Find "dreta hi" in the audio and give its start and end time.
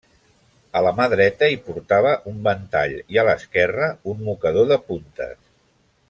1.11-1.59